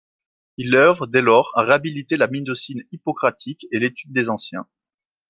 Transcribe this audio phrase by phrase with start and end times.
[0.57, 4.65] Il œuvre dès lors à réhabiliter la médecine hippocratique et l’étude des anciens.